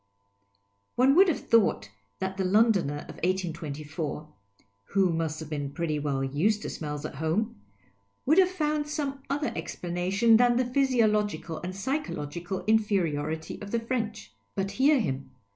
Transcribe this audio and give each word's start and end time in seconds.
One 0.95 1.13
would 1.13 1.27
have 1.27 1.41
thought 1.47 1.91
that 2.17 2.35
the 2.37 2.43
Londoner 2.43 3.01
of 3.07 3.17
1824. 3.17 4.33
(who 4.85 5.13
must 5.13 5.39
have 5.39 5.49
been 5.51 5.69
pretty 5.73 5.99
well 5.99 6.21
\ised 6.23 6.63
to 6.63 6.71
smells 6.71 7.05
at 7.05 7.13
home) 7.13 7.61
would 8.25 8.39
have 8.39 8.49
fomid 8.49 8.87
some 8.87 9.21
other 9.29 9.53
explanation 9.55 10.37
than 10.37 10.55
the 10.57 10.65
physiological 10.65 11.59
and 11.59 11.75
psychological 11.75 12.65
inferiority 12.65 13.61
of 13.61 13.69
the 13.69 13.79
French. 13.79 14.33
But 14.55 14.71
hear 14.71 14.99
him. 14.99 15.29